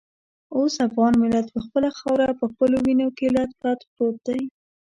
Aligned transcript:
اوس 0.55 0.75
افغان 0.87 1.13
ملت 1.23 1.45
پر 1.53 1.61
خپله 1.65 1.89
خاوره 1.97 2.29
په 2.39 2.45
خپلو 2.51 2.75
وینو 2.85 3.07
کې 3.17 3.27
لت 3.35 3.51
پت 3.61 3.79
پروت 3.91 4.17
دی. 4.27 4.41